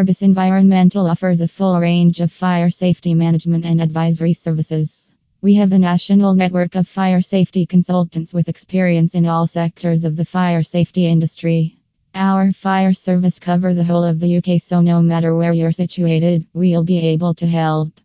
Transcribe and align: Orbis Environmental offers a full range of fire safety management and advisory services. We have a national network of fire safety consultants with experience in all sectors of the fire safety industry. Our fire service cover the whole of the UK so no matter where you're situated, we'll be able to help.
Orbis 0.00 0.22
Environmental 0.22 1.06
offers 1.10 1.42
a 1.42 1.46
full 1.46 1.78
range 1.78 2.20
of 2.20 2.32
fire 2.32 2.70
safety 2.70 3.12
management 3.12 3.66
and 3.66 3.82
advisory 3.82 4.32
services. 4.32 5.12
We 5.42 5.56
have 5.56 5.72
a 5.72 5.78
national 5.78 6.32
network 6.32 6.74
of 6.74 6.88
fire 6.88 7.20
safety 7.20 7.66
consultants 7.66 8.32
with 8.32 8.48
experience 8.48 9.14
in 9.14 9.26
all 9.26 9.46
sectors 9.46 10.06
of 10.06 10.16
the 10.16 10.24
fire 10.24 10.62
safety 10.62 11.06
industry. 11.06 11.76
Our 12.14 12.50
fire 12.52 12.94
service 12.94 13.38
cover 13.38 13.74
the 13.74 13.84
whole 13.84 14.04
of 14.04 14.20
the 14.20 14.38
UK 14.38 14.58
so 14.62 14.80
no 14.80 15.02
matter 15.02 15.36
where 15.36 15.52
you're 15.52 15.70
situated, 15.70 16.46
we'll 16.54 16.82
be 16.82 17.08
able 17.08 17.34
to 17.34 17.46
help. 17.46 18.00